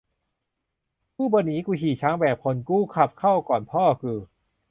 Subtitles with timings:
[1.15, 4.13] กูบ่หนี กูขี่ช้างแบกพล กูขับเข้าก่อนพ่อกู